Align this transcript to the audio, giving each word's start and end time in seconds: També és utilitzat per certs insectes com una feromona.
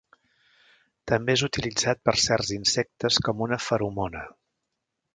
També 1.11 1.35
és 1.39 1.43
utilitzat 1.49 2.03
per 2.09 2.15
certs 2.23 2.51
insectes 2.59 3.23
com 3.29 3.47
una 3.49 3.63
feromona. 3.71 4.29